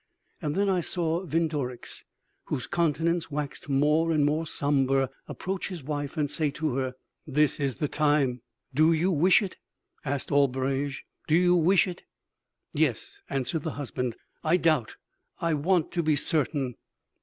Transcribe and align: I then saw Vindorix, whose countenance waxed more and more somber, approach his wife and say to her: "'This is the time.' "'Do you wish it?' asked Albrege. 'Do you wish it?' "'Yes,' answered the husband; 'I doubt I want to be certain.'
I 0.41 0.49
then 0.49 0.81
saw 0.81 1.27
Vindorix, 1.27 2.03
whose 2.45 2.65
countenance 2.65 3.29
waxed 3.29 3.69
more 3.69 4.11
and 4.11 4.25
more 4.25 4.47
somber, 4.47 5.09
approach 5.27 5.67
his 5.67 5.83
wife 5.83 6.17
and 6.17 6.27
say 6.31 6.49
to 6.49 6.73
her: 6.77 6.95
"'This 7.27 7.59
is 7.59 7.75
the 7.75 7.87
time.' 7.87 8.41
"'Do 8.73 8.93
you 8.93 9.11
wish 9.11 9.43
it?' 9.43 9.57
asked 10.03 10.31
Albrege. 10.31 11.03
'Do 11.27 11.35
you 11.35 11.55
wish 11.55 11.85
it?' 11.87 12.01
"'Yes,' 12.73 13.19
answered 13.29 13.61
the 13.61 13.73
husband; 13.77 14.15
'I 14.43 14.57
doubt 14.57 14.95
I 15.39 15.53
want 15.53 15.91
to 15.91 16.01
be 16.01 16.15
certain.' 16.15 16.73